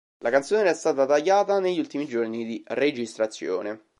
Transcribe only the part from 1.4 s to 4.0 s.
negli ultimi giorni di registrazione.